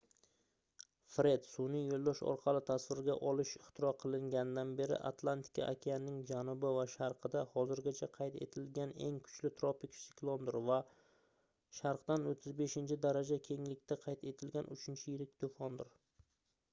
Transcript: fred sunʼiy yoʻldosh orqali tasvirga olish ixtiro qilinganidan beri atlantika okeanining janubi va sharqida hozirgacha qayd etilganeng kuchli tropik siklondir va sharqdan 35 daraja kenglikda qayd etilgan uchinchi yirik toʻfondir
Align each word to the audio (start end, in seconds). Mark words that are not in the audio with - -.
fred 1.15 1.43
sunʼiy 1.47 1.83
yoʻldosh 1.89 2.21
orqali 2.29 2.61
tasvirga 2.69 3.15
olish 3.31 3.51
ixtiro 3.59 3.91
qilinganidan 4.03 4.71
beri 4.79 4.97
atlantika 5.09 5.67
okeanining 5.75 6.23
janubi 6.31 6.71
va 6.77 6.87
sharqida 6.95 7.43
hozirgacha 7.53 8.09
qayd 8.17 8.39
etilganeng 8.47 9.21
kuchli 9.29 9.53
tropik 9.61 9.95
siklondir 10.01 10.59
va 10.71 10.79
sharqdan 11.83 12.27
35 12.33 12.97
daraja 13.07 13.41
kenglikda 13.53 13.99
qayd 14.09 14.29
etilgan 14.35 14.75
uchinchi 14.77 15.09
yirik 15.15 15.37
toʻfondir 15.45 15.97